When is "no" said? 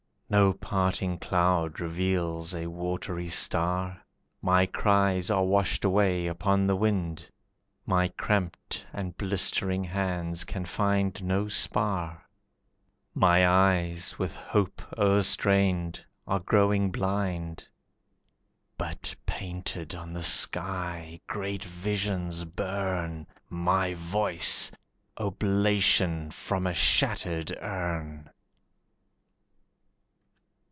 0.33-0.53, 11.21-11.49